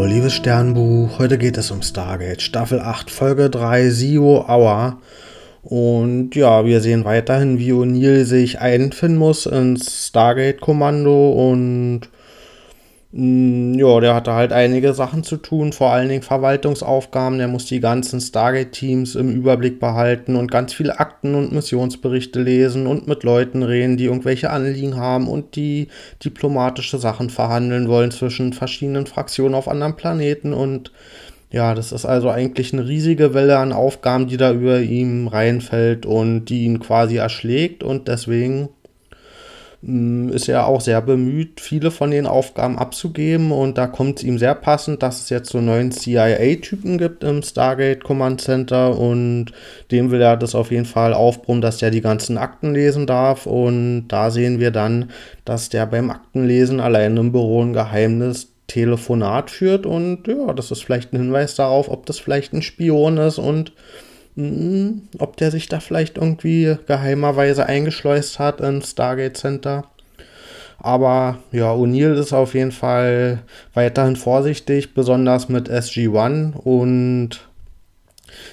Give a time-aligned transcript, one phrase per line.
[0.00, 1.18] Hallo, liebes Sternbuch.
[1.18, 4.98] Heute geht es um Stargate, Staffel 8, Folge 3, Zero Hour.
[5.62, 12.08] Und ja, wir sehen weiterhin, wie O'Neill sich einfinden muss ins Stargate-Kommando und
[13.12, 17.38] ja, der hatte halt einige Sachen zu tun, vor allen Dingen Verwaltungsaufgaben.
[17.38, 22.86] Der muss die ganzen Stargate-Teams im Überblick behalten und ganz viele Akten und Missionsberichte lesen
[22.86, 25.88] und mit Leuten reden, die irgendwelche Anliegen haben und die
[26.24, 30.52] diplomatische Sachen verhandeln wollen zwischen verschiedenen Fraktionen auf anderen Planeten.
[30.52, 30.92] Und
[31.50, 36.06] ja, das ist also eigentlich eine riesige Welle an Aufgaben, die da über ihm reinfällt
[36.06, 37.82] und die ihn quasi erschlägt.
[37.82, 38.79] Und deswegen Mm,
[39.82, 43.50] ist er auch sehr bemüht, viele von den Aufgaben abzugeben.
[43.50, 47.42] Und da kommt es ihm sehr passend, dass es jetzt so neuen CIA-Typen gibt im
[47.42, 48.98] Stargate Command Center.
[48.98, 49.52] Und
[49.90, 53.46] dem will er das auf jeden Fall aufbrummen, dass der die ganzen Akten lesen darf.
[53.46, 55.10] Und da sehen wir dann,
[55.46, 59.86] dass der beim Aktenlesen allein im Büro ein geheimes Telefonat führt.
[59.86, 63.38] Und ja, das ist vielleicht ein Hinweis darauf, ob das vielleicht ein Spion ist.
[63.38, 63.72] Und
[64.36, 69.84] hm, ob der sich da vielleicht irgendwie geheimerweise eingeschleust hat ins Stargate Center.
[70.78, 73.42] Aber ja, O'Neill ist auf jeden Fall
[73.74, 77.40] weiterhin vorsichtig, besonders mit SG-1 und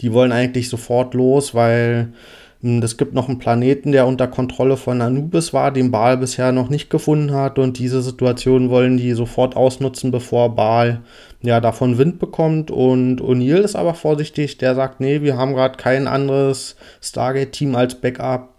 [0.00, 2.12] die wollen eigentlich sofort los, weil
[2.60, 6.50] hm, es gibt noch einen Planeten, der unter Kontrolle von Anubis war, den Baal bisher
[6.52, 7.58] noch nicht gefunden hat.
[7.58, 11.02] Und diese Situation wollen die sofort ausnutzen, bevor Baal
[11.42, 12.70] ja davon Wind bekommt.
[12.70, 14.58] Und O'Neill ist aber vorsichtig.
[14.58, 18.50] Der sagt, nee, wir haben gerade kein anderes Stargate-Team als Backup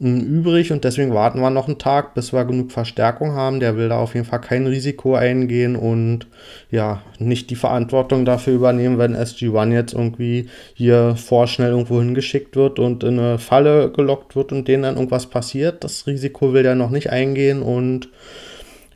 [0.00, 3.58] übrig und deswegen warten wir noch einen Tag, bis wir genug Verstärkung haben.
[3.58, 6.28] Der will da auf jeden Fall kein Risiko eingehen und
[6.70, 12.78] ja, nicht die Verantwortung dafür übernehmen, wenn SG-1 jetzt irgendwie hier vorschnell irgendwo hingeschickt wird
[12.78, 15.82] und in eine Falle gelockt wird und denen dann irgendwas passiert.
[15.82, 18.08] Das Risiko will der noch nicht eingehen und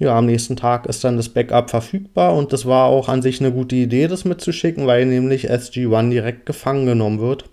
[0.03, 3.41] ja, am nächsten Tag ist dann das Backup verfügbar und das war auch an sich
[3.41, 7.45] eine gute Idee, das mitzuschicken, weil nämlich SG-1 direkt gefangen genommen wird.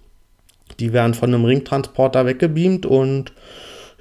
[0.79, 3.33] Die werden von einem Ringtransporter weggebeamt und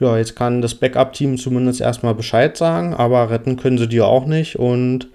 [0.00, 4.24] ja, jetzt kann das Backup-Team zumindest erstmal Bescheid sagen, aber retten können sie die auch
[4.24, 4.58] nicht.
[4.58, 5.08] Und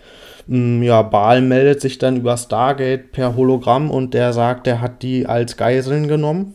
[0.46, 4.80] mh, mm, ja, Baal meldet sich dann über Stargate per Hologramm und der sagt, er
[4.80, 6.54] hat die als Geiseln genommen.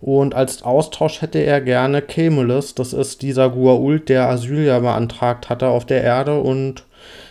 [0.00, 5.48] Und als Austausch hätte er gerne Camulus, das ist dieser Guault, der Asyl ja beantragt
[5.48, 6.40] hatte auf der Erde.
[6.40, 6.84] Und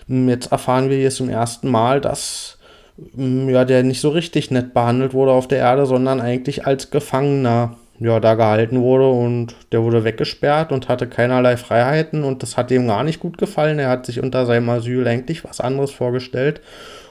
[0.08, 2.56] mh, mm, jetzt erfahren wir hier zum ersten Mal, dass
[2.98, 6.92] Mm, ja, der nicht so richtig nett behandelt wurde auf der Erde, sondern eigentlich als
[6.92, 12.58] Gefangener ja, da gehalten wurde und der wurde weggesperrt und hatte keinerlei Freiheiten und das
[12.58, 13.80] hat ihm gar nicht gut gefallen.
[13.80, 16.62] Er hat sich unter seinem Asyl eigentlich was anderes vorgestellt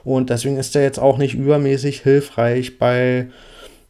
[0.05, 3.29] und deswegen ist er jetzt auch nicht übermäßig hilfreich bei,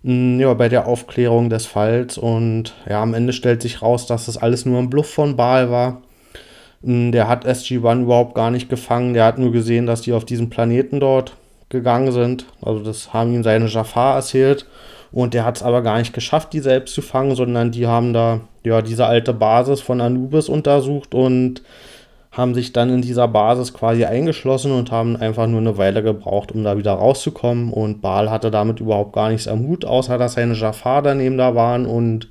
[0.05, 4.37] ja, bei der Aufklärung des Falls und ja, am Ende stellt sich raus, dass das
[4.37, 6.03] alles nur ein Bluff von Baal war.
[6.83, 10.27] Mm, der hat SG-1 überhaupt gar nicht gefangen, der hat nur gesehen, dass die auf
[10.27, 11.35] diesem Planeten dort
[11.71, 12.45] gegangen sind.
[12.61, 14.67] Also das haben ihm seine Jafar erzählt.
[15.11, 18.13] Und der hat es aber gar nicht geschafft, die selbst zu fangen, sondern die haben
[18.13, 21.63] da ja diese alte Basis von Anubis untersucht und
[22.37, 26.51] haben sich dann in dieser Basis quasi eingeschlossen und haben einfach nur eine Weile gebraucht,
[26.53, 27.73] um da wieder rauszukommen.
[27.73, 31.55] Und Baal hatte damit überhaupt gar nichts am Hut, außer dass seine Jafar daneben da
[31.55, 32.29] waren und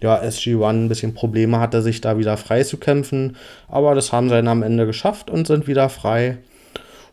[0.00, 3.36] ja, SG-1 ein bisschen Probleme hatte, sich da wieder frei zu kämpfen.
[3.68, 6.38] Aber das haben sie dann am Ende geschafft und sind wieder frei.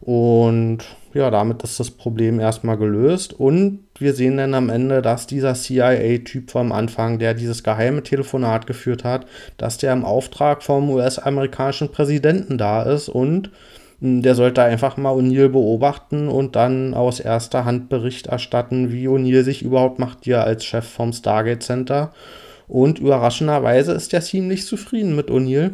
[0.01, 0.79] Und
[1.13, 3.33] ja, damit ist das Problem erstmal gelöst.
[3.33, 8.67] Und wir sehen dann am Ende, dass dieser CIA-Typ vom Anfang, der dieses geheime Telefonat
[8.67, 9.25] geführt hat,
[9.57, 13.49] dass der im Auftrag vom US-amerikanischen Präsidenten da ist und
[13.99, 19.07] hm, der sollte einfach mal O'Neill beobachten und dann aus erster Hand Bericht erstatten, wie
[19.07, 22.13] O'Neill sich überhaupt macht, hier als Chef vom Stargate Center.
[22.67, 25.71] Und überraschenderweise ist er ziemlich zufrieden mit O'Neill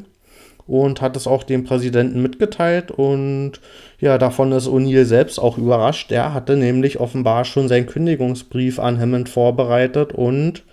[0.81, 2.89] und hat es auch dem Präsidenten mitgeteilt.
[2.89, 3.53] Und
[3.99, 6.11] ja, davon ist O'Neill selbst auch überrascht.
[6.11, 10.63] Er hatte nämlich offenbar schon seinen Kündigungsbrief an Hammond vorbereitet und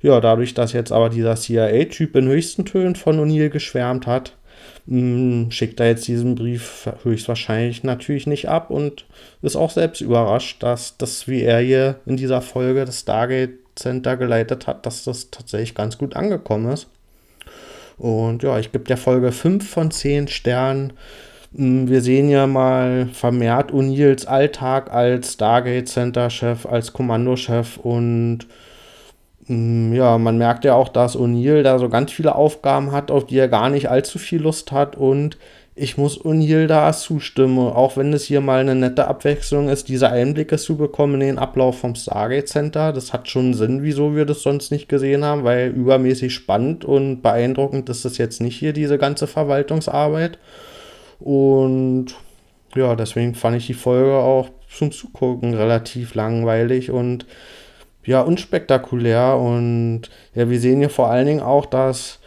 [0.00, 4.36] ja, dadurch, dass jetzt aber dieser CIA-Typ in höchsten Tönen von O'Neill geschwärmt hat,
[4.88, 9.04] hm, schickt er jetzt diesen Brief höchstwahrscheinlich natürlich nicht ab und
[9.42, 14.16] ist auch selbst überrascht, dass das, wie er hier in dieser Folge das Stargate Center
[14.16, 16.88] geleitet hat, dass das tatsächlich ganz gut angekommen ist.
[18.02, 20.94] Und ja, ich gebe der Folge 5 von 10 Sternen.
[21.54, 28.40] Hm, wir sehen ja mal vermehrt O'Neills Alltag als Stargate Center Chef, als Kommandochef und
[29.48, 33.38] ja, man merkt ja auch, dass O'Neill da so ganz viele Aufgaben hat, auf die
[33.38, 35.36] er gar nicht allzu viel Lust hat und
[35.74, 40.10] ich muss Unil da zustimmen, auch wenn es hier mal eine nette Abwechslung ist, diese
[40.10, 42.92] Einblicke zu bekommen in den Ablauf vom Stargate Center.
[42.92, 47.22] Das hat schon Sinn, wieso wir das sonst nicht gesehen haben, weil übermäßig spannend und
[47.22, 50.38] beeindruckend ist das jetzt nicht hier, diese ganze Verwaltungsarbeit.
[51.18, 52.16] Und
[52.74, 57.24] ja, deswegen fand ich die Folge auch zum Zugucken relativ langweilig und
[58.04, 59.36] ja, unspektakulär.
[59.36, 60.02] Und
[60.34, 62.20] ja, wir sehen hier vor allen Dingen auch, dass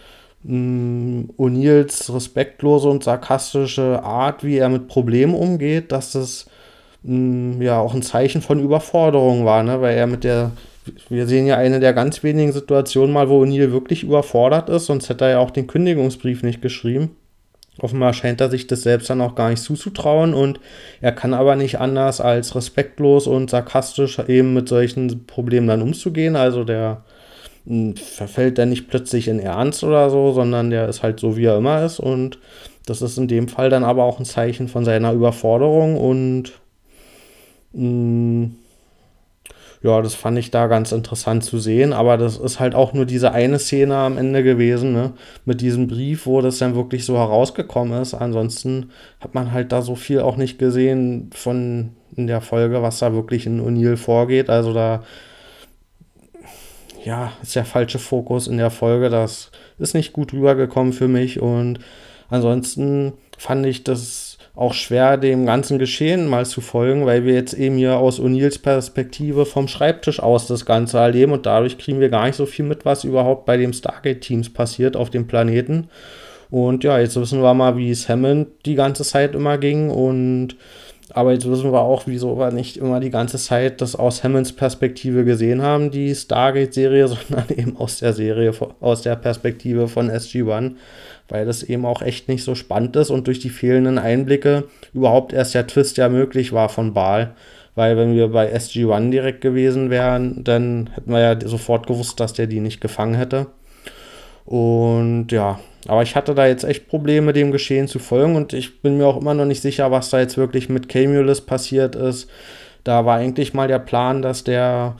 [0.43, 6.47] mm, O'Neills respektlose und sarkastische Art, wie er mit Problemen umgeht, dass das
[7.03, 9.81] mh, mm, ja auch ein Zeichen von Überforderung war, ne?
[9.81, 10.51] weil er mit der
[11.09, 15.09] wir sehen ja eine der ganz wenigen Situationen mal, wo O'Neill wirklich überfordert ist, sonst
[15.09, 17.15] hätte er ja auch den Kündigungsbrief nicht geschrieben.
[17.79, 20.59] Offenbar scheint er sich das selbst dann auch gar nicht zuzutrauen und
[21.01, 26.37] er kann aber nicht anders als respektlos und sarkastisch eben mit solchen Problemen dann umzugehen.
[26.37, 27.03] Also der
[27.67, 31.45] hm, verfällt dann nicht plötzlich in Ernst oder so, sondern der ist halt so, wie
[31.45, 32.39] er immer ist und
[32.85, 36.53] das ist in dem Fall dann aber auch ein Zeichen von seiner Überforderung und
[37.73, 38.24] hm,
[39.85, 41.93] ja, das fand ich da ganz interessant zu sehen.
[41.93, 45.13] Aber das ist halt auch nur diese eine Szene am Ende gewesen, ne?
[45.45, 48.15] Mit diesem Brief, wo das dann wirklich so herausgekommen ist.
[48.15, 48.89] Ansonsten
[49.19, 53.13] hat man halt da so viel auch nicht gesehen von in der Folge, was da
[53.13, 54.49] wirklich in O'Neill vorgeht.
[54.49, 55.03] Also da,
[57.03, 59.09] ja, ist der falsche Fokus in der Folge.
[59.09, 61.39] Das ist nicht gut rübergekommen für mich.
[61.41, 61.77] Und
[62.29, 67.53] ansonsten fand ich das auch schwer, dem ganzen Geschehen mal zu folgen, weil wir jetzt
[67.53, 72.09] eben hier aus O'Neills Perspektive vom Schreibtisch aus das Ganze erleben und dadurch kriegen wir
[72.09, 75.89] gar nicht so viel mit, was überhaupt bei dem Stargate-Teams passiert auf dem Planeten.
[76.49, 80.55] Und ja, jetzt wissen wir mal, wie es Hammond die ganze Zeit immer ging und
[81.13, 84.53] aber jetzt wissen wir auch, wieso wir nicht immer die ganze Zeit das aus Hammonds
[84.53, 90.75] Perspektive gesehen haben, die Stargate-Serie, sondern eben aus der Serie, aus der Perspektive von SG-1
[91.27, 95.33] weil das eben auch echt nicht so spannend ist und durch die fehlenden Einblicke überhaupt
[95.33, 97.35] erst der Twist ja möglich war von Baal.
[97.73, 102.31] Weil wenn wir bei SG-1 direkt gewesen wären, dann hätten wir ja sofort gewusst, dass
[102.31, 103.47] der die nicht gefangen hätte.
[104.45, 108.81] Und ja, aber ich hatte da jetzt echt Probleme, dem Geschehen zu folgen und ich
[108.81, 112.29] bin mir auch immer noch nicht sicher, was da jetzt wirklich mit Camulus passiert ist.
[112.83, 114.95] Da war eigentlich mal der Plan, dass der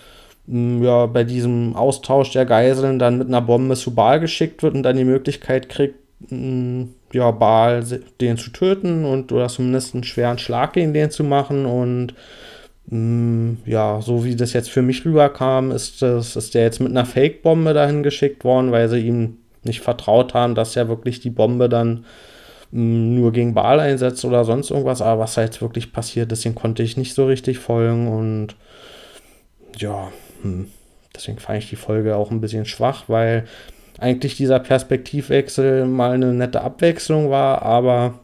[0.48, 4.76] hm, ja, bei diesem Austausch der Geiseln dann mit einer Bombe zu Baal geschickt wird
[4.76, 5.96] und dann die Möglichkeit kriegt,
[6.30, 7.84] ja, Baal
[8.22, 12.14] den zu töten und oder zumindest einen schweren Schlag gegen den zu machen und
[12.88, 17.06] ja, so wie das jetzt für mich rüberkam, ist, das, ist der jetzt mit einer
[17.06, 21.68] Fake-Bombe dahin geschickt worden, weil sie ihm nicht vertraut haben, dass er wirklich die Bombe
[21.68, 22.06] dann
[22.72, 25.02] mh, nur gegen Baal einsetzt oder sonst irgendwas.
[25.02, 28.56] Aber was da jetzt wirklich passiert ist, den konnte ich nicht so richtig folgen und
[29.78, 30.12] ja,
[30.44, 30.68] hm.
[31.16, 33.46] deswegen fand ich die Folge auch ein bisschen schwach, weil
[33.98, 38.20] eigentlich dieser Perspektivwechsel mal eine nette Abwechslung war, aber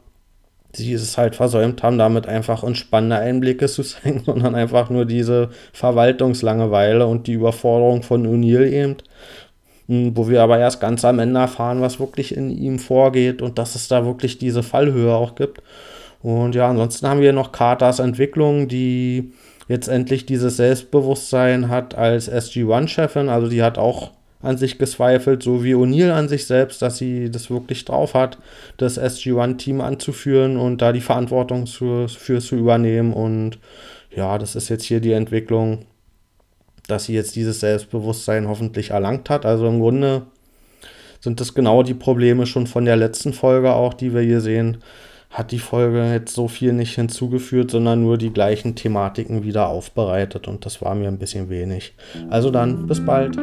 [0.73, 5.49] sie es halt versäumt haben, damit einfach entspannende Einblicke zu zeigen, sondern einfach nur diese
[5.73, 8.97] Verwaltungslangeweile und die Überforderung von O'Neill eben,
[9.87, 13.57] hm, wo wir aber erst ganz am Ende erfahren, was wirklich in ihm vorgeht und
[13.57, 15.61] dass es da wirklich diese Fallhöhe auch gibt.
[16.21, 19.33] Und ja, ansonsten haben wir noch Carters Entwicklung, die
[19.67, 23.29] jetzt endlich dieses Selbstbewusstsein hat als SG-1-Chefin.
[23.29, 24.11] Also die hat auch
[24.41, 28.37] an sich gezweifelt, so wie O'Neill an sich selbst, dass sie das wirklich drauf hat,
[28.77, 33.13] das SG-1-Team anzuführen und da die Verantwortung zu, für zu übernehmen.
[33.13, 33.59] Und
[34.15, 35.85] ja, das ist jetzt hier die Entwicklung,
[36.87, 39.45] dass sie jetzt dieses Selbstbewusstsein hoffentlich erlangt hat.
[39.45, 40.23] Also im Grunde
[41.19, 44.77] sind das genau die Probleme schon von der letzten Folge auch, die wir hier sehen.
[45.29, 50.49] Hat die Folge jetzt so viel nicht hinzugeführt, sondern nur die gleichen Thematiken wieder aufbereitet
[50.49, 51.93] und das war mir ein bisschen wenig.
[52.29, 53.37] Also dann, bis bald.